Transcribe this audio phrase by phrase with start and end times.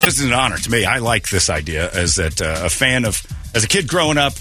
[0.00, 0.86] This is an honor to me.
[0.86, 3.20] I like this idea as that uh, a fan of
[3.54, 4.32] as a kid growing up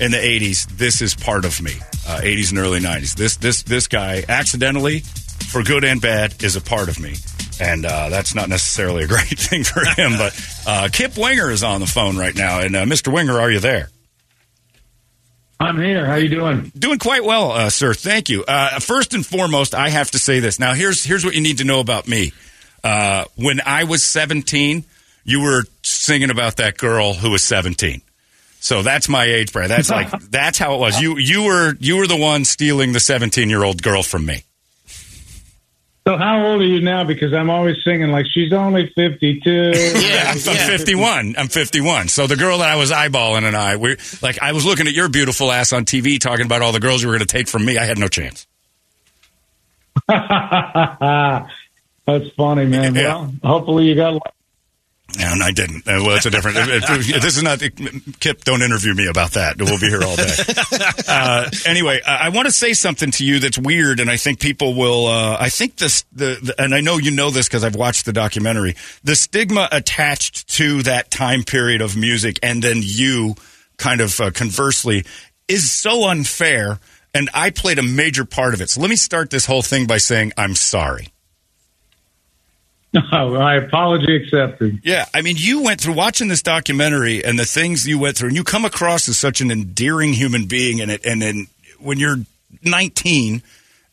[0.00, 0.66] in the '80s.
[0.66, 1.74] This is part of me.
[2.08, 3.14] Uh, '80s and early '90s.
[3.14, 4.98] This this this guy accidentally,
[5.52, 7.14] for good and bad, is a part of me,
[7.60, 10.18] and uh, that's not necessarily a great thing for him.
[10.18, 10.36] But
[10.66, 13.12] uh, Kip Winger is on the phone right now, and uh, Mr.
[13.12, 13.90] Winger, are you there?
[15.60, 16.04] I'm here.
[16.04, 16.72] How you doing?
[16.76, 17.94] Doing quite well, uh, sir.
[17.94, 18.42] Thank you.
[18.42, 20.58] Uh, first and foremost, I have to say this.
[20.58, 22.32] Now, here's here's what you need to know about me.
[22.82, 24.84] Uh, when I was 17,
[25.24, 28.02] you were singing about that girl who was 17.
[28.60, 29.70] So that's my age bracket.
[29.70, 31.00] That's like that's how it was.
[31.00, 34.44] You you were you were the one stealing the 17 year old girl from me.
[36.06, 37.04] So how old are you now?
[37.04, 39.72] Because I'm always singing like she's only 52.
[40.00, 41.34] Yeah, I'm, I'm 51.
[41.38, 42.08] I'm 51.
[42.08, 44.92] So the girl that I was eyeballing and I, we like I was looking at
[44.92, 47.48] your beautiful ass on TV talking about all the girls you were going to take
[47.48, 47.78] from me.
[47.78, 48.46] I had no chance.
[52.06, 52.94] That's funny, man.
[52.94, 53.02] Yeah.
[53.14, 54.20] Well, hopefully you got.
[55.18, 55.88] And I didn't.
[55.88, 56.56] Uh, Well, it's a different.
[56.56, 56.68] if-
[57.10, 57.60] if- this is not
[58.20, 58.44] Kip.
[58.44, 59.58] Don't interview me about that.
[59.58, 60.30] We'll be here all day.
[61.08, 64.38] Uh, anyway, I, I want to say something to you that's weird, and I think
[64.38, 65.06] people will.
[65.06, 66.04] Uh, I think this.
[66.12, 68.76] The, the and I know you know this because I've watched the documentary.
[69.02, 73.34] The stigma attached to that time period of music, and then you,
[73.76, 75.04] kind of uh, conversely,
[75.48, 76.78] is so unfair.
[77.12, 78.70] And I played a major part of it.
[78.70, 81.08] So let me start this whole thing by saying I'm sorry.
[83.12, 84.80] Oh, my apology accepted.
[84.82, 88.28] Yeah, I mean, you went through watching this documentary and the things you went through,
[88.28, 90.80] and you come across as such an endearing human being.
[90.80, 91.46] And it, and then
[91.78, 92.16] when you're
[92.64, 93.42] 19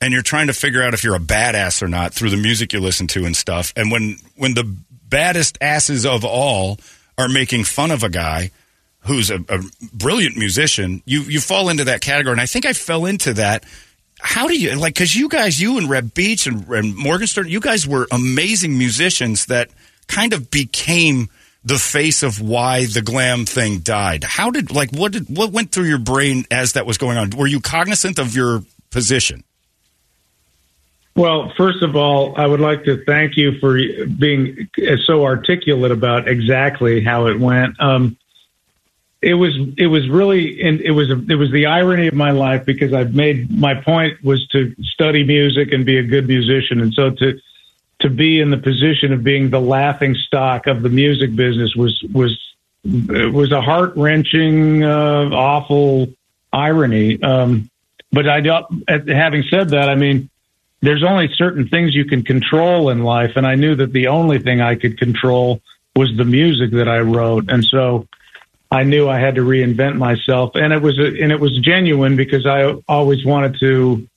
[0.01, 2.73] and you're trying to figure out if you're a badass or not through the music
[2.73, 4.63] you listen to and stuff, and when when the
[5.09, 6.79] baddest asses of all
[7.17, 8.51] are making fun of a guy
[9.01, 9.61] who's a, a
[9.93, 12.33] brilliant musician, you you fall into that category.
[12.33, 13.63] And I think I fell into that
[14.19, 17.59] how do you like because you guys you and Reb Beach and, and Morgenstein you
[17.59, 19.69] guys were amazing musicians that
[20.07, 21.29] kind of became
[21.63, 24.23] the face of why the glam thing died.
[24.23, 27.31] How did like what did what went through your brain as that was going on?
[27.31, 29.43] Were you cognizant of your position?
[31.15, 33.79] Well, first of all, I would like to thank you for
[34.17, 34.69] being
[35.05, 37.79] so articulate about exactly how it went.
[37.81, 38.17] Um,
[39.21, 42.65] it was it was really and it was it was the irony of my life
[42.65, 46.93] because I've made my point was to study music and be a good musician, and
[46.93, 47.39] so to
[47.99, 51.99] to be in the position of being the laughing stock of the music business was
[52.13, 52.37] was
[52.83, 56.07] was a heart wrenching, uh, awful
[56.53, 57.21] irony.
[57.21, 57.69] Um,
[58.11, 58.87] but I don't.
[58.87, 60.29] Having said that, I mean,
[60.81, 64.37] there's only certain things you can control in life, and I knew that the only
[64.37, 65.61] thing I could control
[65.95, 68.07] was the music that I wrote, and so
[68.69, 72.45] I knew I had to reinvent myself, and it was and it was genuine because
[72.45, 74.07] I always wanted to,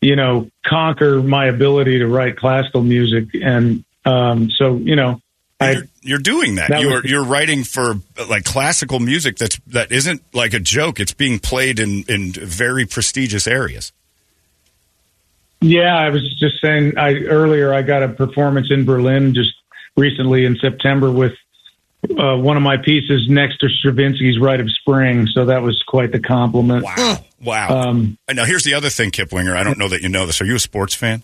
[0.00, 5.20] you know, conquer my ability to write classical music, and um, so you know,
[5.60, 7.96] I you're, you're doing that, That you're was- you're writing for
[8.28, 11.00] like classical music that's that isn't like a joke.
[11.00, 13.92] It's being played in in very prestigious areas.
[15.60, 16.98] Yeah, I was just saying.
[16.98, 19.54] I earlier I got a performance in Berlin just
[19.96, 21.32] recently in September with
[22.18, 25.26] uh, one of my pieces next to Stravinsky's Rite of Spring.
[25.26, 26.84] So that was quite the compliment.
[26.84, 30.08] wow wow Um, now here's the other thing Kip Winger I don't know that you
[30.08, 31.22] know this are you a sports fan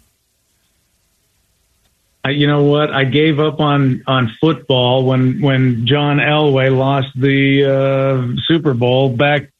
[2.23, 2.93] I, you know what?
[2.93, 9.09] I gave up on on football when when John Elway lost the uh, Super Bowl
[9.09, 9.51] back.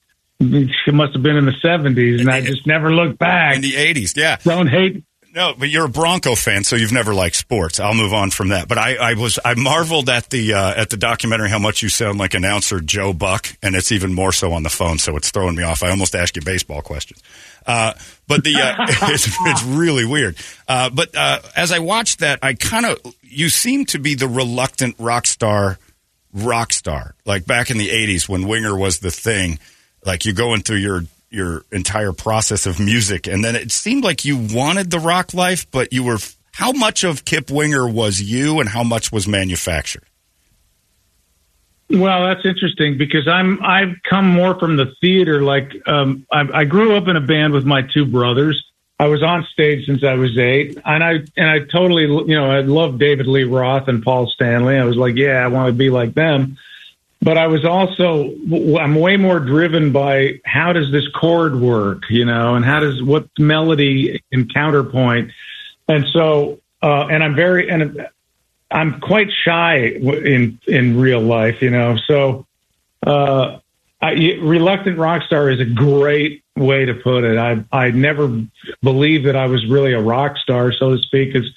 [0.41, 3.57] It must have been in the seventies, and I just never looked back.
[3.57, 5.05] in the 80s yeah Don't hate.
[5.33, 7.79] No, but you're a Bronco fan, so you've never liked sports.
[7.79, 8.67] I'll move on from that.
[8.67, 11.89] But I, I was I marveled at the uh, at the documentary how much you
[11.89, 14.99] sound like announcer Joe Buck, and it's even more so on the phone.
[14.99, 15.85] So it's throwing me off.
[15.85, 17.23] I almost ask you baseball questions,
[17.65, 17.93] uh,
[18.27, 18.75] but the uh,
[19.13, 20.37] it's, it's really weird.
[20.67, 24.29] Uh, but uh, as I watched that, I kind of you seem to be the
[24.29, 25.79] reluctant rock star,
[26.33, 29.61] rock star like back in the '80s when Winger was the thing.
[30.05, 34.25] Like you going through your your entire process of music, and then it seemed like
[34.25, 36.19] you wanted the rock life, but you were.
[36.53, 40.03] How much of Kip Winger was you, and how much was manufactured?
[41.91, 45.43] Well, that's interesting because I'm I've come more from the theater.
[45.43, 48.65] Like um, I, I grew up in a band with my two brothers.
[49.01, 52.51] I was on stage since I was eight, and I and I totally you know
[52.51, 54.77] I love David Lee Roth and Paul Stanley.
[54.77, 56.59] I was like, yeah, I want to be like them.
[57.23, 58.33] But I was also
[58.79, 63.03] I'm way more driven by how does this chord work, you know, and how does
[63.03, 65.31] what melody and counterpoint,
[65.87, 68.07] and so uh, and I'm very and
[68.71, 71.99] I'm quite shy in in real life, you know.
[72.07, 72.47] So,
[73.07, 73.59] uh,
[74.01, 77.37] I, reluctant rock star is a great way to put it.
[77.37, 78.45] I I never
[78.83, 81.35] believed that I was really a rock star, so to speak.
[81.35, 81.51] Because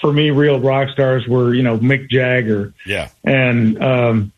[0.00, 3.10] for me, real rock stars were you know Mick Jagger, Yeah.
[3.22, 4.32] and um,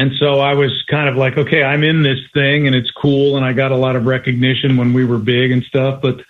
[0.00, 3.36] and so I was kind of like, okay, I'm in this thing, and it's cool,
[3.36, 6.22] and I got a lot of recognition when we were big and stuff, but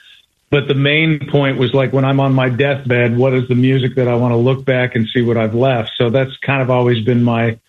[0.50, 3.94] but the main point was like when I'm on my deathbed, what is the music
[3.94, 5.92] that I want to look back and see what I've left?
[5.96, 7.60] So that's kind of always been my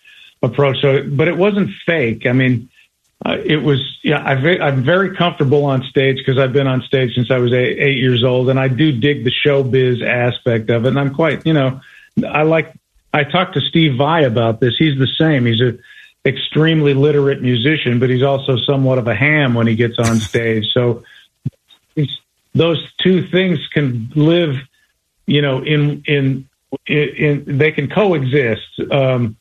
[0.42, 0.80] approach.
[0.80, 2.26] So, but it wasn't fake.
[2.26, 2.68] I mean,
[3.24, 4.32] uh, it was, yeah, I
[4.66, 7.98] am very comfortable on stage because I've been on stage since I was eight, eight
[7.98, 10.88] years old and I do dig the showbiz aspect of it.
[10.88, 11.80] And I'm quite, you know,
[12.28, 12.74] I like,
[13.14, 14.74] I talked to Steve Vai about this.
[14.76, 15.46] He's the same.
[15.46, 15.78] He's a
[16.24, 20.66] extremely literate musician, but he's also somewhat of a ham when he gets on stage.
[20.72, 21.02] So
[22.54, 24.56] those two things can live,
[25.26, 26.48] you know, in in
[26.86, 27.08] in,
[27.46, 28.80] in they can coexist.
[28.90, 29.36] Um,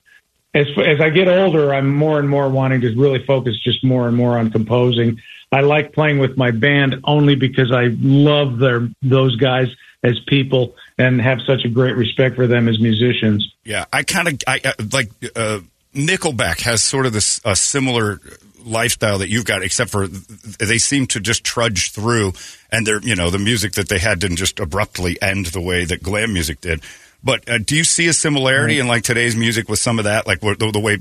[0.53, 4.07] as as I get older, I'm more and more wanting to really focus just more
[4.07, 5.21] and more on composing.
[5.51, 9.67] I like playing with my band only because I love their those guys
[10.03, 13.53] as people and have such a great respect for them as musicians.
[13.63, 15.59] Yeah, I kind of I, I like uh,
[15.93, 18.19] Nickelback has sort of this a similar
[18.65, 22.33] lifestyle that you've got, except for they seem to just trudge through,
[22.71, 25.85] and they're you know the music that they had didn't just abruptly end the way
[25.85, 26.81] that glam music did.
[27.23, 30.25] But uh, do you see a similarity in like today's music with some of that,
[30.25, 30.97] like the, the way?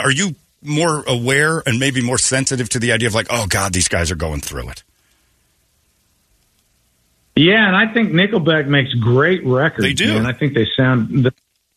[0.00, 3.72] Are you more aware and maybe more sensitive to the idea of like, oh God,
[3.72, 4.82] these guys are going through it?
[7.36, 9.82] Yeah, and I think Nickelback makes great records.
[9.82, 10.16] They do.
[10.16, 11.30] and I think they sound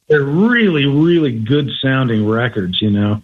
[0.07, 2.81] they're really, really good sounding records.
[2.81, 3.21] You know,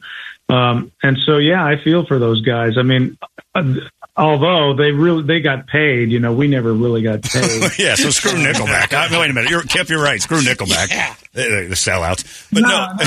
[0.50, 2.78] um, and so, yeah, I feel for those guys.
[2.78, 3.18] I mean,
[3.56, 3.76] uh,
[4.16, 7.72] although they really they got paid, you know, we never really got paid.
[7.80, 8.94] yeah, so screw Nickelback.
[8.94, 10.22] I, wait a minute, you're, Kip, you're right.
[10.22, 10.90] Screw Nickelback.
[10.90, 11.16] Yeah.
[11.34, 12.50] The, the sellouts.
[12.52, 12.76] But no, no.
[12.76, 13.04] no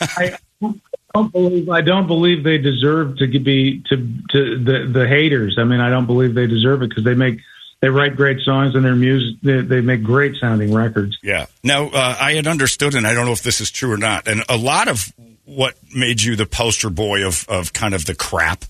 [0.00, 0.74] I, I,
[1.14, 3.96] don't believe I don't believe they deserve to be to
[4.30, 5.56] to the the haters.
[5.58, 7.40] I mean, I don't believe they deserve it because they make
[7.86, 11.16] they write great songs and their music they, they make great sounding records.
[11.22, 11.46] Yeah.
[11.62, 14.26] Now uh, I had understood, and I don't know if this is true or not.
[14.26, 15.12] And a lot of
[15.44, 18.64] what made you the poster boy of, of kind of the crap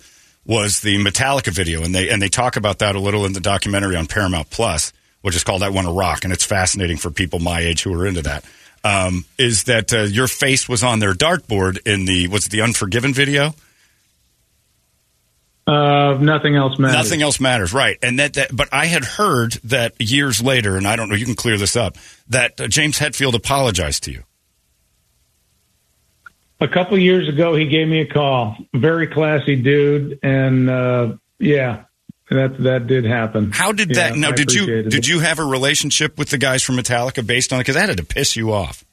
[0.45, 3.41] was the Metallica video, and they and they talk about that a little in the
[3.41, 4.93] documentary on Paramount Plus,
[5.23, 7.99] which is called "I Want to Rock," and it's fascinating for people my age who
[7.99, 8.45] are into that.
[8.85, 13.15] Um, is that uh, your face was on their dartboard in the was the Unforgiven
[13.15, 13.55] video?
[15.67, 16.97] Uh, nothing else matters.
[16.97, 17.99] Nothing else matters, right?
[18.01, 21.25] And that, that, but I had heard that years later, and I don't know, you
[21.25, 21.97] can clear this up.
[22.29, 24.23] That uh, James Hetfield apologized to you.
[26.61, 28.57] A couple years ago, he gave me a call.
[28.75, 31.85] Very classy dude, and uh, yeah,
[32.31, 33.51] that that did happen.
[33.53, 34.15] How did that?
[34.15, 34.89] Yeah, now, did you it.
[34.89, 37.65] did you have a relationship with the guys from Metallica based on it?
[37.65, 38.86] Because that had to piss you off.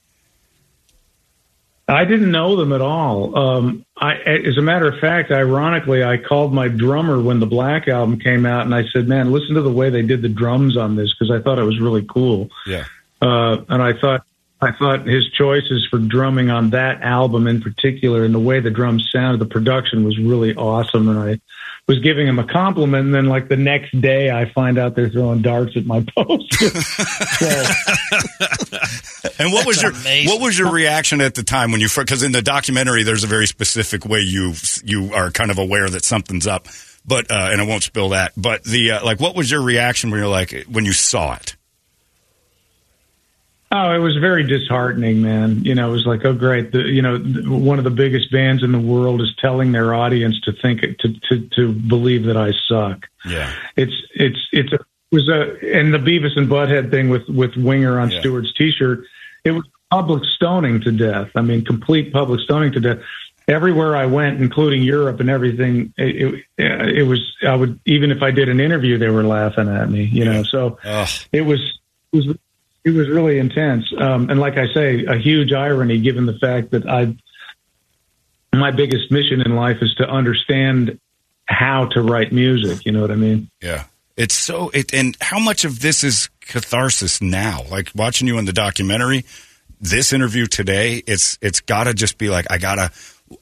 [1.88, 3.38] I didn't know them at all.
[3.38, 7.88] Um, I, as a matter of fact, ironically, I called my drummer when the Black
[7.88, 10.78] album came out, and I said, "Man, listen to the way they did the drums
[10.78, 12.50] on this," because I thought it was really cool.
[12.66, 12.86] Yeah.
[13.22, 14.26] Uh, and I thought
[14.64, 18.72] I thought his choices for drumming on that album in particular and the way the
[18.72, 21.10] drums sounded, the production was really awesome.
[21.10, 21.40] And I
[21.88, 23.06] was giving him a compliment.
[23.06, 26.66] And then, like the next day, I find out they're throwing darts at my poster.
[29.40, 30.30] and what was your amazing.
[30.30, 33.28] what was your reaction at the time when you because in the documentary there's a
[33.28, 36.68] very specific way you you are kind of aware that something's up.
[37.06, 38.32] But uh, and I won't spill that.
[38.38, 41.58] But the uh, like, what was your reaction when you're like when you saw it?
[43.76, 45.64] Oh, it was very disheartening, man.
[45.64, 46.72] You know, it was like, oh, great.
[46.72, 50.40] The, you know, one of the biggest bands in the world is telling their audience
[50.42, 53.08] to think to to to believe that I suck.
[53.26, 57.28] Yeah, it's it's it's a, it was a and the Beavis and Butthead thing with
[57.28, 58.20] with Winger on yeah.
[58.20, 59.06] Stewart's T-shirt.
[59.44, 61.32] It was public stoning to death.
[61.34, 63.00] I mean, complete public stoning to death.
[63.48, 67.20] Everywhere I went, including Europe and everything, it, it, uh, it was.
[67.42, 70.04] I would even if I did an interview, they were laughing at me.
[70.04, 71.10] You know, so Ugh.
[71.32, 71.60] it was
[72.12, 72.38] it was
[72.84, 73.86] it was really intense.
[73.98, 77.16] Um, and like I say, a huge irony given the fact that I,
[78.56, 81.00] my biggest mission in life is to understand
[81.46, 82.86] how to write music.
[82.86, 83.50] You know what I mean?
[83.62, 83.86] Yeah.
[84.16, 87.64] It's so, it, and how much of this is catharsis now?
[87.70, 89.26] Like watching you in the documentary,
[89.84, 92.92] this interview today, it's it's got to just be like I gotta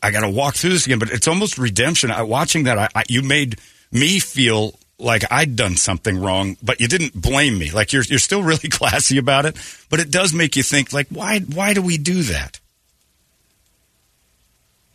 [0.01, 0.99] I gotta walk through this again.
[0.99, 2.09] But it's almost redemption.
[2.09, 3.59] I, watching that, I, I, you made
[3.91, 7.71] me feel like I'd done something wrong, but you didn't blame me.
[7.71, 9.55] Like you're you're still really classy about it,
[9.89, 12.59] but it does make you think like why why do we do that?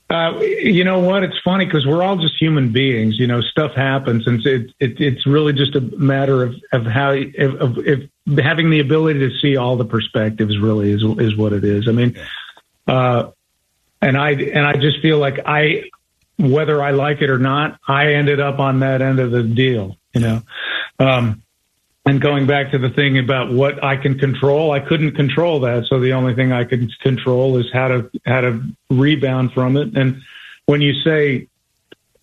[0.09, 1.25] Uh, you know what?
[1.25, 3.19] It's funny because we're all just human beings.
[3.19, 7.11] You know, stuff happens, and it, it, it's really just a matter of of how
[7.13, 10.59] of, of, having the ability to see all the perspectives.
[10.59, 11.89] Really, is is what it is.
[11.89, 12.17] I mean,
[12.87, 13.31] uh,
[14.01, 15.91] and I and I just feel like I,
[16.39, 19.97] whether I like it or not, I ended up on that end of the deal.
[20.15, 20.43] You know,
[20.99, 21.43] um,
[22.07, 25.87] and going back to the thing about what I can control, I couldn't control that.
[25.87, 29.97] So the only thing I could control is how to how to rebound from it.
[29.97, 30.23] And
[30.67, 31.49] when you say,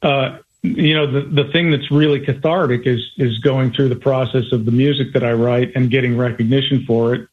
[0.01, 4.51] uh, you know, the the thing that's really cathartic is is going through the process
[4.53, 7.27] of the music that I write and getting recognition for it.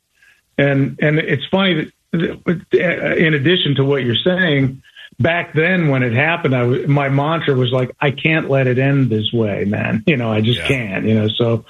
[0.59, 4.83] And and it's funny that in addition to what you're saying,
[5.21, 8.79] back then when it happened, I was, my mantra was like, I can't let it
[8.79, 10.03] end this way, man.
[10.07, 10.69] You know, I just yeah.
[10.69, 11.05] can't.
[11.05, 11.65] You know, so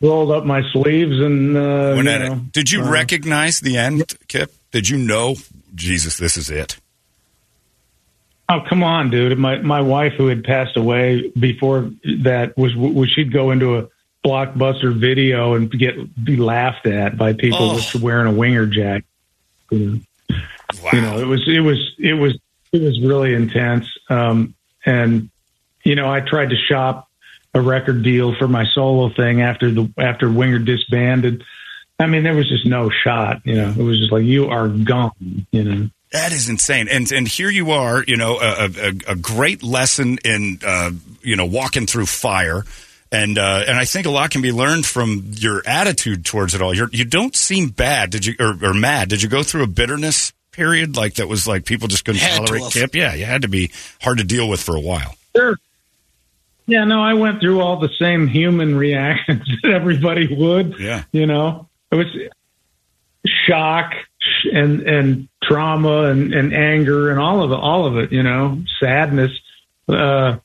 [0.00, 4.52] rolled up my sleeves and uh, you know, Did you uh, recognize the end, Kip?
[4.70, 5.36] Did you know,
[5.74, 6.78] Jesus, this is it?
[8.50, 9.36] Oh come on, dude!
[9.38, 11.90] My my wife, who had passed away before
[12.22, 13.88] that, was was she'd go into a
[14.24, 17.80] blockbuster video and get be laughed at by people oh.
[18.00, 19.04] wearing a winger jacket.
[19.70, 20.36] You know,
[20.82, 20.90] wow.
[20.94, 22.38] you know, it was it was it was
[22.72, 23.86] it was really intense.
[24.08, 25.30] Um, and
[25.84, 27.08] you know, I tried to shop
[27.54, 31.44] a record deal for my solo thing after the after Winger disbanded.
[31.98, 33.42] I mean, there was just no shot.
[33.44, 35.46] You know, it was just like you are gone.
[35.50, 35.90] You know.
[36.12, 40.18] That is insane, and and here you are, you know, a, a, a great lesson
[40.24, 40.90] in uh,
[41.22, 42.64] you know walking through fire,
[43.12, 46.62] and uh, and I think a lot can be learned from your attitude towards it
[46.62, 46.72] all.
[46.72, 49.10] You're, you don't seem bad, did you, or, or mad?
[49.10, 52.70] Did you go through a bitterness period like that was like people just couldn't tolerate
[52.70, 52.94] Kip?
[52.94, 53.70] Yeah, you had to be
[54.02, 55.14] hard to deal with for a while.
[55.34, 55.56] Sure,
[56.68, 60.78] yeah, no, I went through all the same human reactions that everybody would.
[60.78, 61.02] Yeah.
[61.12, 62.06] You know, it was
[63.46, 63.94] shock
[64.52, 68.62] and and trauma and, and anger and all of it, all of it, you know,
[68.78, 69.32] sadness.
[69.88, 70.36] Uh,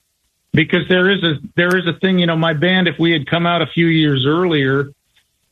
[0.53, 3.27] because there is a there is a thing, you know, my band, if we had
[3.27, 4.93] come out a few years earlier,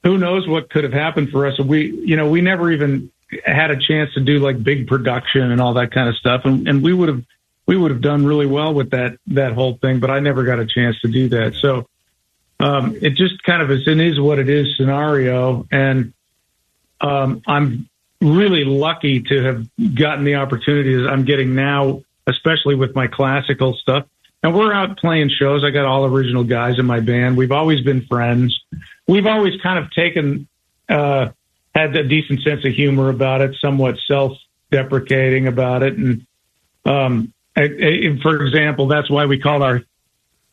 [0.04, 1.60] who knows what could have happened for us.
[1.60, 3.12] We you know, we never even
[3.46, 6.42] had a chance to do like big production and all that kind of stuff.
[6.46, 7.24] And and we would have
[7.66, 10.60] we would have done really well with that that whole thing, but I never got
[10.60, 11.56] a chance to do that.
[11.56, 11.88] So
[12.60, 16.14] um, it just kind of is an is what it is scenario, and
[17.00, 17.90] um, I'm
[18.22, 24.06] really lucky to have gotten the opportunities I'm getting now, especially with my classical stuff.
[24.44, 25.64] And we're out playing shows.
[25.64, 27.38] I got all original guys in my band.
[27.38, 28.60] We've always been friends.
[29.08, 30.48] We've always kind of taken,
[30.90, 31.30] uh,
[31.74, 34.38] had a decent sense of humor about it, somewhat self
[34.72, 35.98] deprecating about it.
[35.98, 36.26] And,
[36.86, 39.82] um, for example, that's why we called our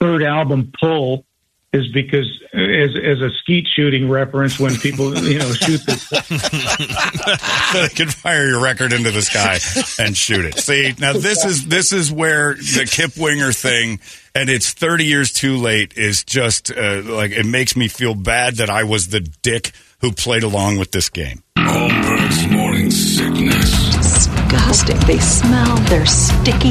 [0.00, 1.24] third album "Pull,"
[1.72, 5.92] is because as as a skeet shooting reference when people you know shoot the
[7.72, 9.58] so they can fire your record into the sky
[10.02, 10.58] and shoot it.
[10.58, 14.00] See, now this is this is where the Kip Winger thing,
[14.34, 18.56] and it's thirty years too late, is just uh, like it makes me feel bad
[18.56, 21.42] that I was the dick who played along with this game.
[21.56, 24.98] Holmberg's morning sickness disgusting.
[25.00, 26.70] They smell, they're sticky,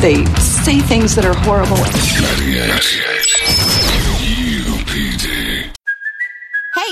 [0.00, 1.76] they say things that are horrible.
[1.76, 4.05] 98.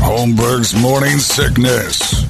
[0.00, 2.26] Holmberg's morning sickness.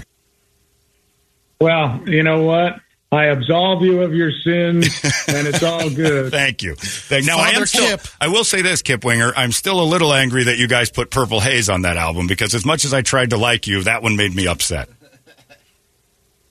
[1.60, 2.80] Well, you know what?
[3.12, 4.86] I absolve you of your sins,
[5.26, 6.30] and it's all good.
[6.30, 6.76] Thank you.
[6.76, 7.98] Thank, now I am still.
[8.20, 9.32] I will say this, Kip Winger.
[9.36, 12.54] I'm still a little angry that you guys put Purple Haze on that album because
[12.54, 14.88] as much as I tried to like you, that one made me upset.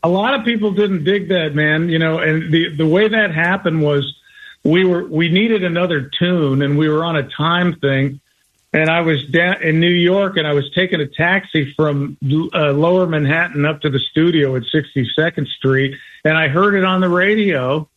[0.04, 1.90] A lot of people didn't dig that, man.
[1.90, 4.16] You know, and the the way that happened was
[4.64, 8.20] we were we needed another tune, and we were on a time thing
[8.74, 12.72] and I was down in New York, and I was taking a taxi from uh,
[12.72, 17.10] Lower Manhattan up to the studio at 62nd Street, and I heard it on the
[17.10, 17.90] radio,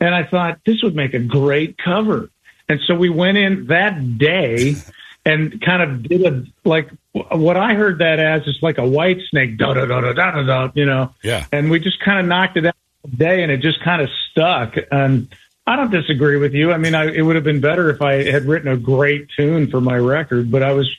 [0.00, 2.30] and I thought this would make a great cover,
[2.68, 4.76] and so we went in that day
[5.24, 9.20] and kind of did a like what I heard that as is like a white
[9.30, 11.14] snake, da da da da da da you know.
[11.22, 11.46] Yeah.
[11.52, 12.74] And we just kind of knocked it out
[13.16, 14.76] day, and it just kind of stuck.
[14.90, 15.34] And
[15.66, 16.72] I don't disagree with you.
[16.72, 19.70] I mean, I, it would have been better if I had written a great tune
[19.70, 20.92] for my record, but I was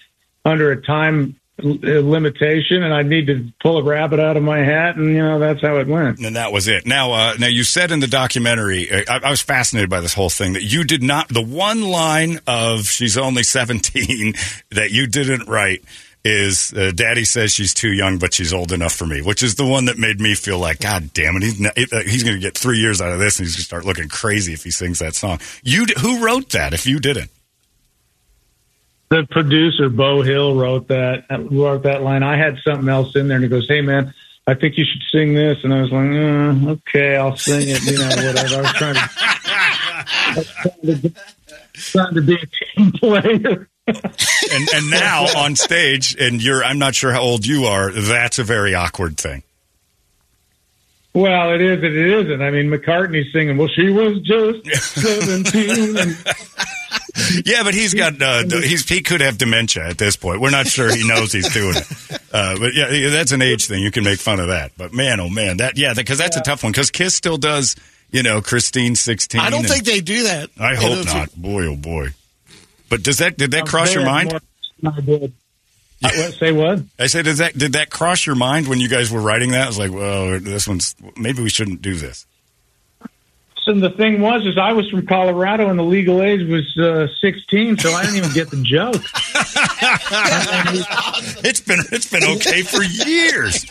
[0.45, 4.59] under a time l- limitation, and I need to pull a rabbit out of my
[4.59, 6.19] hat, and you know that's how it went.
[6.19, 6.85] And that was it.
[6.85, 10.13] Now, uh, now you said in the documentary, uh, I, I was fascinated by this
[10.13, 11.27] whole thing that you did not.
[11.27, 14.35] The one line of "She's only 17"
[14.71, 15.83] that you didn't write
[16.25, 19.55] is uh, "Daddy says she's too young, but she's old enough for me," which is
[19.55, 22.41] the one that made me feel like, God damn it, he's uh, he's going to
[22.41, 24.71] get three years out of this, and he's going to start looking crazy if he
[24.71, 25.39] sings that song.
[25.63, 26.73] You, who wrote that?
[26.73, 27.29] If you didn't,
[29.09, 32.23] the producer Beau Hill wrote that wrote that line.
[32.23, 34.13] I had something else in there, and he goes, "Hey man,
[34.47, 37.83] I think you should sing this." And I was like, uh, "Okay, I'll sing it."
[37.83, 38.55] You know, whatever.
[38.55, 39.09] I was trying to,
[40.15, 41.13] I was trying to,
[41.73, 43.69] trying to be a team player.
[43.87, 47.91] And and now on stage, and you're, I'm not sure how old you are.
[47.91, 49.43] That's a very awkward thing.
[51.13, 52.41] Well, it is and it isn't.
[52.41, 53.57] I mean, McCartney's singing.
[53.57, 56.17] Well, she was just seventeen, and
[57.45, 60.41] Yeah, but he's got uh, he's he could have dementia at this point.
[60.41, 62.19] We're not sure he knows he's doing it.
[62.33, 63.83] Uh, but yeah, yeah, that's an age thing.
[63.83, 64.71] You can make fun of that.
[64.77, 66.71] But man, oh man, that yeah, because that's a tough one.
[66.71, 67.75] Because Kiss still does,
[68.09, 69.41] you know, Christine sixteen.
[69.41, 70.49] I don't and- think they do that.
[70.59, 71.35] I hope know, not.
[71.35, 72.09] Boy, oh boy.
[72.93, 74.39] But does that did that cross your mind?
[74.85, 75.33] I did.
[76.03, 76.83] I, what, say what?
[76.99, 79.63] I said, did that did that cross your mind when you guys were writing that?
[79.63, 82.27] I was like, well, this one's maybe we shouldn't do this.
[83.63, 87.07] So the thing was, is I was from Colorado, and the legal age was uh,
[87.19, 88.93] sixteen, so I didn't even get the joke.
[91.43, 93.65] it's been it's been okay for years.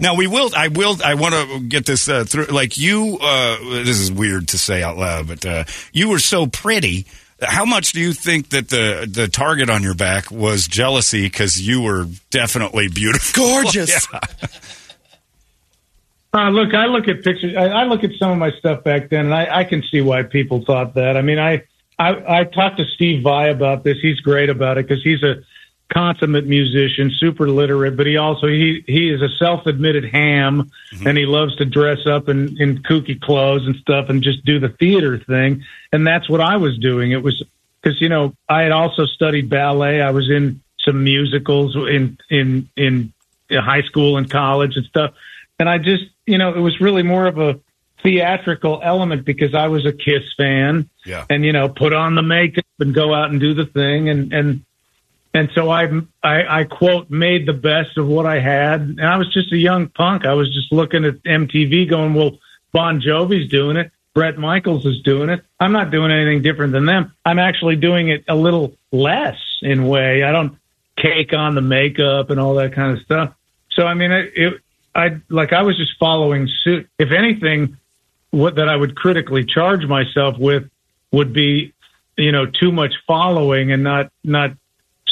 [0.00, 0.50] Now we will.
[0.56, 0.98] I will.
[1.04, 2.46] I want to get this uh, through.
[2.46, 5.62] Like you, uh, this is weird to say out loud, but uh,
[5.92, 7.06] you were so pretty.
[7.42, 11.60] How much do you think that the the target on your back was jealousy because
[11.60, 14.06] you were definitely beautiful, Gorgeous.
[14.12, 14.20] Yeah.
[16.32, 17.56] Uh, look, I look at pictures.
[17.56, 20.00] I, I look at some of my stuff back then, and I, I can see
[20.00, 21.16] why people thought that.
[21.16, 21.62] I mean, I
[21.98, 23.98] I, I talked to Steve Vai about this.
[24.02, 25.42] He's great about it because he's a
[25.92, 31.06] consummate musician, super literate, but he also he he is a self-admitted ham, mm-hmm.
[31.06, 34.58] and he loves to dress up in in kooky clothes and stuff, and just do
[34.58, 35.64] the theater thing.
[35.92, 37.12] And that's what I was doing.
[37.12, 37.42] It was
[37.82, 40.00] because you know I had also studied ballet.
[40.00, 43.12] I was in some musicals in in in
[43.50, 45.14] high school and college and stuff.
[45.58, 47.60] And I just, you know, it was really more of a
[48.02, 51.24] theatrical element because I was a Kiss fan Yeah.
[51.30, 54.08] and, you know, put on the makeup and go out and do the thing.
[54.08, 54.64] And, and,
[55.34, 55.88] and so I,
[56.22, 58.80] I, I quote, made the best of what I had.
[58.82, 60.24] And I was just a young punk.
[60.24, 62.38] I was just looking at MTV going, well,
[62.72, 63.90] Bon Jovi's doing it.
[64.14, 65.44] Bret Michaels is doing it.
[65.58, 67.12] I'm not doing anything different than them.
[67.24, 70.22] I'm actually doing it a little less in way.
[70.22, 70.56] I don't
[70.96, 73.34] cake on the makeup and all that kind of stuff.
[73.72, 74.60] So, I mean, it, it
[74.94, 76.88] I like I was just following suit.
[77.00, 77.76] If anything,
[78.30, 80.70] what that I would critically charge myself with
[81.10, 81.72] would be,
[82.16, 84.52] you know, too much following and not not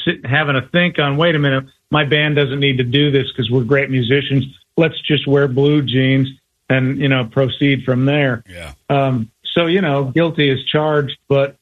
[0.05, 1.17] sit, having a think on.
[1.17, 4.45] Wait a minute, my band doesn't need to do this because we're great musicians.
[4.77, 6.29] Let's just wear blue jeans
[6.69, 8.43] and you know proceed from there.
[8.49, 8.75] Yeah.
[8.89, 11.57] Um, so you know, guilty is charged, but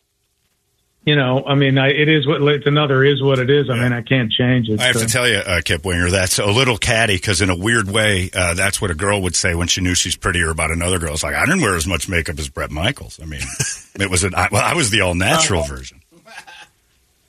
[1.05, 3.71] you know, I mean, I, it is what it's another is what it is.
[3.71, 4.81] I mean, I can't change it.
[4.81, 5.07] I have so.
[5.07, 8.31] to tell you, uh, Kip Winger, that's a little catty because in a weird way,
[8.35, 11.15] uh, that's what a girl would say when she knew she's prettier about another girl.
[11.15, 13.19] It's like I didn't wear as much makeup as Bret Michaels.
[13.21, 13.41] I mean,
[13.99, 16.00] it was an I, well, I was the all natural version.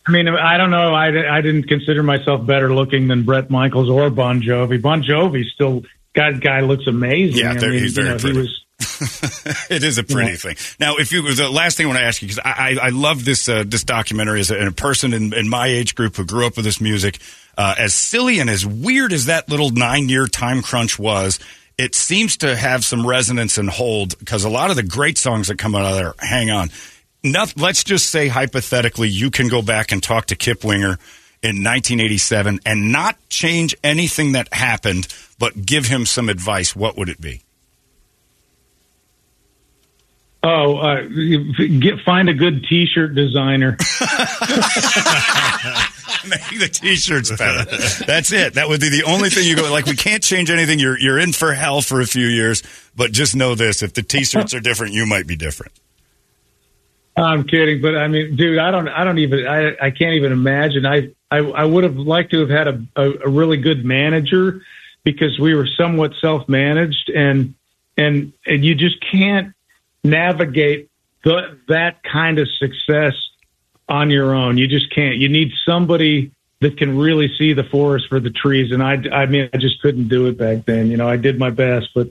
[0.07, 0.93] I mean, I don't know.
[0.95, 4.81] I, I didn't consider myself better looking than Bret Michaels or Bon Jovi.
[4.81, 5.83] Bon Jovi still,
[6.15, 7.39] God, guy looks amazing.
[7.39, 8.35] Yeah, I mean, he's you very know, pretty.
[8.35, 8.65] He was,
[9.69, 10.35] it is a pretty Yeah.
[10.37, 10.55] thing.
[10.79, 12.89] Now, if you the last thing I want to ask you because I, I I
[12.89, 16.25] love this uh, this documentary as a, a person in, in my age group who
[16.25, 17.19] grew up with this music.
[17.57, 21.37] Uh, as silly and as weird as that little nine year time crunch was,
[21.77, 25.49] it seems to have some resonance and hold because a lot of the great songs
[25.49, 26.13] that come out of there.
[26.17, 26.69] Hang on,
[27.23, 30.97] Let's just say hypothetically, you can go back and talk to Kip Winger
[31.43, 35.07] in 1987 and not change anything that happened,
[35.37, 36.75] but give him some advice.
[36.75, 37.41] What would it be?
[40.43, 41.03] oh, uh,
[41.79, 43.77] get find a good T-shirt designer.
[46.27, 47.65] Make the t-shirts better.
[48.05, 48.53] That's it.
[48.53, 49.87] That would be the only thing you go like.
[49.87, 50.77] We can't change anything.
[50.77, 52.61] You're you're in for hell for a few years,
[52.95, 55.71] but just know this: if the t-shirts are different, you might be different.
[57.21, 60.31] I'm kidding, but I mean, dude, I don't, I don't even, I, I can't even
[60.31, 60.85] imagine.
[60.85, 64.61] I, I, I would have liked to have had a, a, a really good manager
[65.03, 67.53] because we were somewhat self-managed, and
[67.97, 69.53] and and you just can't
[70.03, 70.89] navigate
[71.23, 73.13] the, that kind of success
[73.87, 74.57] on your own.
[74.57, 75.17] You just can't.
[75.17, 78.71] You need somebody that can really see the forest for the trees.
[78.71, 80.91] And I, I mean, I just couldn't do it back then.
[80.91, 82.09] You know, I did my best, but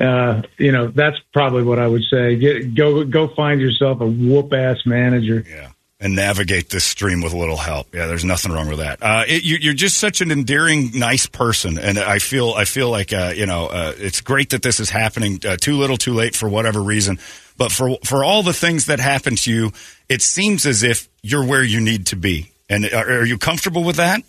[0.00, 2.36] uh, you know, that's probably what I would say.
[2.36, 5.44] Get go go find yourself a whoop ass manager.
[5.48, 5.70] Yeah.
[6.00, 7.94] And navigate this stream with a little help.
[7.94, 9.02] Yeah, there's nothing wrong with that.
[9.02, 12.90] Uh, it, you, you're just such an endearing, nice person, and I feel I feel
[12.90, 15.40] like uh, you know uh, it's great that this is happening.
[15.46, 17.18] Uh, too little, too late for whatever reason,
[17.56, 19.72] but for for all the things that happened to you,
[20.08, 22.52] it seems as if you're where you need to be.
[22.68, 24.22] And are, are you comfortable with that?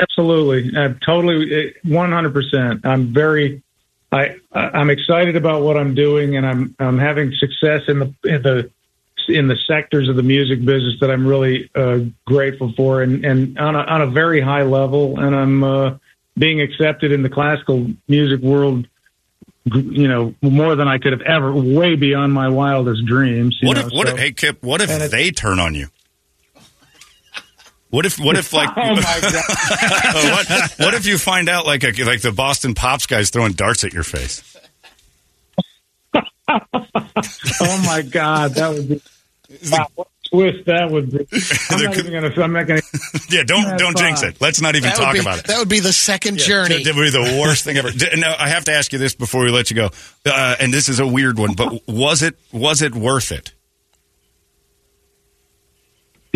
[0.00, 2.86] Absolutely, I'm totally, one hundred percent.
[2.86, 3.62] I'm very,
[4.10, 8.42] I I'm excited about what I'm doing, and I'm I'm having success in the in
[8.42, 8.70] the
[9.28, 13.58] in the sectors of the music business that I'm really uh, grateful for, and and
[13.58, 15.98] on a, on a very high level, and I'm uh,
[16.38, 18.86] being accepted in the classical music world.
[19.64, 23.58] You know, more than I could have ever, way beyond my wildest dreams.
[23.60, 25.88] you What know, if, what so- if, hey Kip, what if they turn on you?
[27.90, 29.32] What if, what if, like, Oh my god!
[30.48, 33.84] what, what if you find out, like, a, like the Boston Pops guys throwing darts
[33.84, 34.42] at your face?
[37.60, 39.02] Oh my God, that would be
[39.70, 40.64] wow, what twist.
[40.66, 41.26] That would be.
[41.70, 42.42] I'm not even gonna.
[42.42, 42.80] I'm not gonna.
[43.28, 44.40] Yeah, don't don't jinx it.
[44.40, 45.46] Let's not even That talk be, about it.
[45.46, 46.82] That would be the second journey.
[46.82, 47.90] That would be the worst thing ever.
[47.90, 49.90] D- Now, I have to ask you this before we let you go,
[50.26, 53.52] uh, and this is a weird one, but was it was it worth it?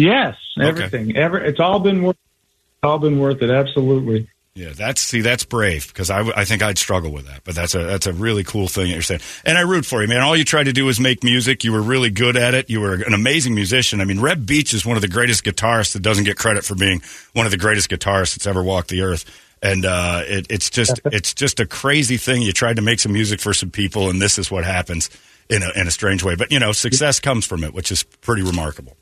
[0.03, 0.69] Yes, Okay.
[0.69, 1.17] everything.
[1.17, 1.39] Ever.
[1.39, 2.17] It's all been worth.
[2.17, 3.51] It's all been worth it.
[3.51, 4.29] Absolutely.
[4.55, 7.43] Yeah, that's see, that's brave because I, I think I'd struggle with that.
[7.43, 10.03] But that's a that's a really cool thing that you're saying, and I root for
[10.03, 10.21] you, man.
[10.21, 11.65] All you tried to do was make music.
[11.65, 12.69] You were really good at it.
[12.69, 14.03] You were an amazing musician.
[14.03, 16.75] I mean, Reb Beach is one of the greatest guitarists that doesn't get credit for
[16.75, 17.01] being
[17.33, 19.25] one of the greatest guitarists that's ever walked the earth.
[19.63, 22.43] And uh, it, it's just it's just a crazy thing.
[22.43, 25.09] You tried to make some music for some people, and this is what happens
[25.49, 26.35] in a in a strange way.
[26.35, 28.99] But you know, success comes from it, which is pretty remarkable.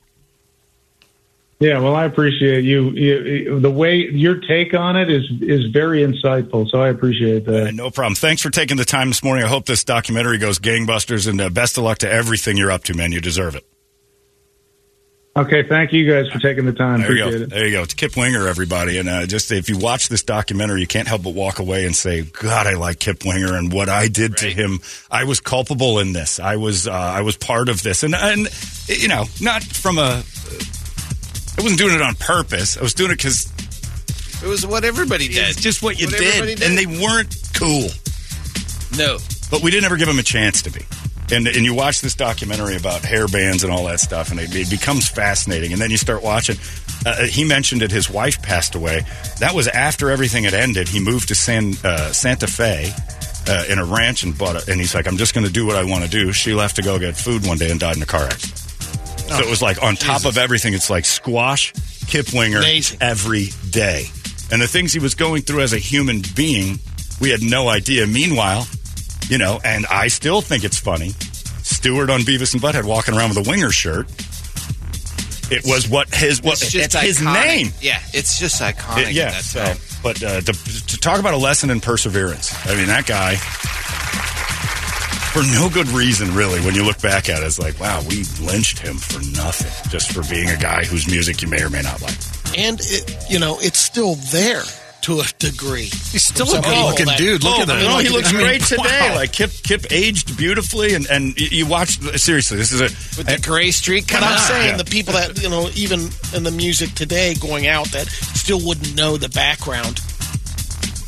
[1.61, 1.79] Yeah.
[1.79, 2.90] Well, I appreciate you.
[2.90, 6.68] you the way your take on it is is very insightful.
[6.70, 7.68] So I appreciate that.
[7.68, 8.14] Uh, no problem.
[8.14, 9.44] Thanks for taking the time this morning.
[9.44, 12.85] I hope this documentary goes gangbusters, and uh, best of luck to everything you're up
[12.85, 13.12] to, man.
[13.12, 13.66] You deserve it.
[15.37, 15.62] Okay.
[15.62, 17.03] Thank you guys for taking the time.
[17.03, 17.44] There you appreciate go.
[17.44, 17.51] it.
[17.51, 17.83] There you go.
[17.83, 18.96] It's Kip Winger, everybody.
[18.96, 21.94] And uh, just if you watch this documentary, you can't help but walk away and
[21.94, 24.81] say, "God, I like Kip Winger and what I did to him.
[25.11, 26.40] I was culpable in this.
[26.40, 28.49] I was uh, I was part of this." And and
[28.88, 30.23] you know, not from a.
[31.61, 32.79] I wasn't doing it on purpose.
[32.79, 33.46] I was doing it because
[34.42, 35.51] It was what everybody did.
[35.51, 36.35] it's just what you What did.
[36.35, 37.88] everybody and they weren't cool.
[38.96, 39.18] No.
[39.51, 40.81] But we didn't ever give them a chance to be.
[41.33, 44.53] And and you watch this documentary about hair bands and all that stuff, and it,
[44.57, 45.73] it becomes fascinating.
[45.73, 46.57] And then you start watching.
[47.07, 49.03] Uh, he mentioned that his wife passed away.
[49.38, 50.88] That was after everything had ended.
[50.88, 52.92] He moved to San uh, Santa Fe.
[53.49, 55.64] Uh, in a ranch and bought it, and he's like, "I'm just going to do
[55.66, 57.96] what I want to do." She left to go get food one day and died
[57.96, 58.69] in a car accident.
[59.31, 61.73] So it was like on top of everything, it's like squash,
[62.07, 62.99] Kip Winger, Amazing.
[63.01, 64.07] every day,
[64.51, 66.79] and the things he was going through as a human being,
[67.21, 68.07] we had no idea.
[68.07, 68.66] Meanwhile,
[69.29, 71.11] you know, and I still think it's funny.
[71.62, 74.09] Stewart on Beavis and Butthead walking around with a winger shirt.
[75.53, 77.45] It was what his what It's it's his iconic.
[77.45, 77.69] name.
[77.81, 79.09] Yeah, it's just iconic.
[79.09, 79.31] It- yeah.
[79.31, 82.55] So, but uh, to, to talk about a lesson in perseverance.
[82.66, 83.33] I mean, that guy,
[85.33, 86.61] for no good reason, really.
[86.61, 90.12] When you look back at it, it's like, wow, we lynched him for nothing, just
[90.12, 92.16] for being a guy whose music you may or may not like.
[92.59, 94.62] and it, you know, it's still there
[95.03, 95.85] to a degree.
[95.85, 97.43] He's still a good looking that- dude.
[97.43, 97.83] Look oh, at that.
[97.83, 99.09] no, like, he looks I mean, great today.
[99.09, 99.14] wow.
[99.14, 101.99] Like Kip, Kip aged beautifully, and and you, you watch.
[102.21, 102.85] Seriously, this is a
[103.16, 104.77] With the gray streak But coming I'm saying Yeah.
[104.77, 108.95] the people that you know, even in the music today, going out that still wouldn't
[108.95, 110.01] know the background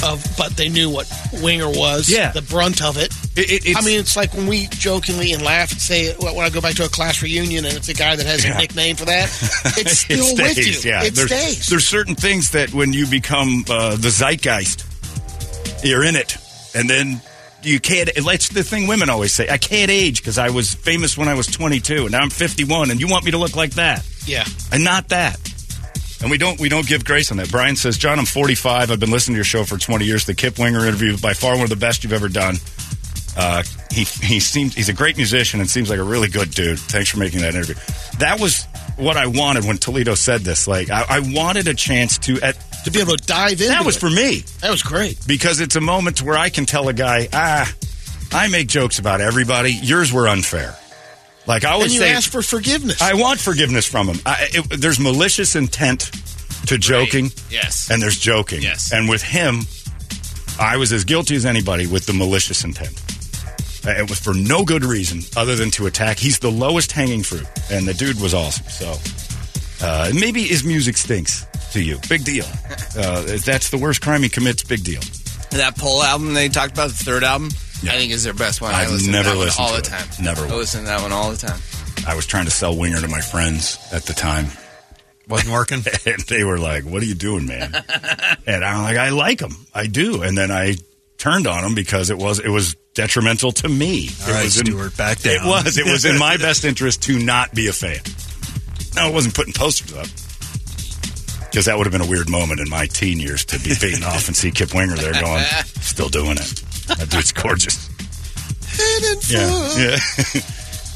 [0.03, 1.11] of, but they knew what
[1.43, 2.09] Winger was.
[2.09, 2.33] Yeah.
[2.33, 3.13] the brunt of it.
[3.37, 6.45] It- it- it's- I mean, it's like when we jokingly and laugh and say when
[6.45, 8.55] I go back to a class reunion and it's a guy that has Yeah.
[8.55, 9.29] a nickname for that.
[9.79, 10.91] It's still it with stays, you.
[10.91, 11.67] Yeah, it there's, stays.
[11.67, 14.85] There's certain things that when you become uh, the zeitgeist,
[15.85, 16.37] you're in it,
[16.75, 17.21] and then
[17.63, 18.11] you can't.
[18.15, 21.35] It's the thing women always say: I can't age because I was famous when I
[21.35, 24.45] was 22, and now I'm 51, and you want me to look like that, yeah.
[24.73, 25.39] and not that.
[26.23, 27.51] And we don't we don't give grace on that.
[27.51, 28.91] Brian says, John, I'm 45.
[28.91, 30.25] I've been listening to your show for 20 years.
[30.25, 32.57] The Kip Winger interview, by far one of the best you've ever done.
[33.37, 36.79] Uh, he he seems he's a great musician and seems like a really good dude.
[36.79, 37.75] Thanks for making that interview.
[38.19, 38.65] That was
[38.97, 40.69] what I wanted when Toledo said this.
[40.69, 43.69] Like I, I wanted a chance to at To be able to dive in.
[43.69, 45.19] that was for me That was great.
[45.27, 47.73] because it's a moment where I can tell a guy, ah,
[48.33, 49.73] I make jokes about everybody.
[49.73, 50.77] Yours were unfair.
[51.47, 53.03] Like I And you say, ask for forgiveness.
[53.03, 54.17] I want forgiveness from him.
[54.25, 56.11] I, it, there's malicious intent
[56.67, 57.31] to joking.
[57.51, 57.91] Yes.
[57.91, 58.63] And there's joking.
[58.63, 58.93] Yes.
[58.93, 59.63] And with him,
[60.61, 63.01] I was as guilty as anybody with the malicious intent.
[63.85, 66.19] It was for no good reason other than to attack.
[66.19, 68.67] He's the lowest hanging fruit, and the dude was awesome.
[68.69, 68.95] So
[69.85, 71.99] Uh, maybe his music stinks to you.
[72.09, 72.45] Big deal.
[72.97, 74.63] Uh, if that's the worst crime he commits.
[74.63, 75.01] Big deal.
[75.51, 77.51] That Pull album they talked about, the third album,
[77.83, 77.93] Yeah.
[77.93, 78.75] I think is their best one.
[78.75, 79.91] I I've listen never to that one listened all to the it.
[79.91, 80.25] time.
[80.25, 81.61] Never I listen to that one all the time.
[82.07, 84.47] I was trying to sell Winger to my friends at the time.
[85.29, 85.83] Wasn't working.
[86.07, 87.73] and they were like, "What are you doing, man?"
[88.47, 90.77] and I'm like, "I like him, I do." And then I
[91.19, 94.09] turned on him because it was it was detrimental to me.
[94.25, 95.79] All it right, was in- Stuart, back It was.
[95.79, 98.01] It was in my best interest to not be a fan.
[98.97, 100.07] No, I wasn't putting posters up
[101.51, 104.03] because that would have been a weird moment in my teen years to be beaten
[104.03, 105.45] off and see Kip Winger there going,
[105.81, 106.63] still doing it.
[106.87, 107.89] That dude's gorgeous.
[109.29, 110.43] Yeah, yeah.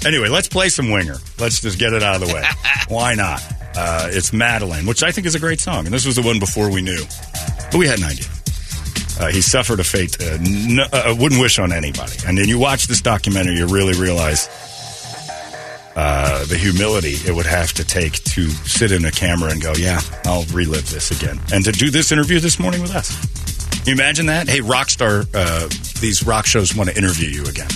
[0.07, 1.17] anyway, let's play some Winger.
[1.39, 2.45] Let's just get it out of the way.
[2.89, 3.43] Why not?
[3.77, 6.39] Uh, it's Madeline, which I think is a great song, and this was the one
[6.39, 7.05] before we knew,
[7.71, 8.27] but we had an idea.
[9.19, 12.59] Uh, he suffered a fate uh, no, uh, wouldn't wish on anybody, and then you
[12.59, 14.49] watch this documentary, you really realize
[15.95, 19.73] uh, the humility it would have to take to sit in a camera and go,
[19.75, 23.46] "Yeah, I'll relive this again," and to do this interview this morning with us.
[23.87, 24.49] Can you imagine that?
[24.49, 25.69] Hey, rock star, uh,
[26.01, 27.69] these rock shows want to interview you again,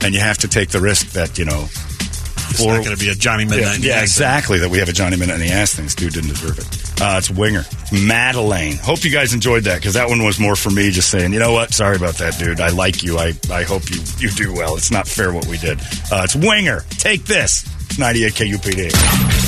[0.00, 1.64] and you have to take the risk that you know.
[2.50, 3.80] It's not going to be a Johnny Midnight.
[3.80, 4.60] Yeah, yeah, exactly.
[4.60, 5.86] That we have a Johnny Minute in the ass thing.
[5.86, 7.02] This dude didn't deserve it.
[7.02, 7.64] Uh, it's Winger,
[8.06, 8.76] Madeline.
[8.76, 10.92] Hope you guys enjoyed that because that one was more for me.
[10.92, 11.74] Just saying, you know what?
[11.74, 12.60] Sorry about that, dude.
[12.60, 13.18] I like you.
[13.18, 14.76] I I hope you you do well.
[14.76, 15.80] It's not fair what we did.
[16.12, 16.84] Uh, it's Winger.
[16.90, 17.64] Take this.
[17.86, 19.47] It's 98 KUPD.